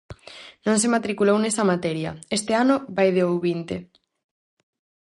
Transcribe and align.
Non 0.67 0.77
se 0.81 0.91
matriculou 0.95 1.37
nesa 1.39 1.63
materia, 1.71 2.11
este 2.37 2.53
ano 2.63 2.75
vai 2.95 3.09
de 3.15 3.23
ouvinte. 3.31 3.75